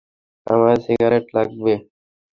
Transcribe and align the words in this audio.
আমার 0.47 0.75
সিগারেট 0.85 1.25
লাগবে। 1.35 1.73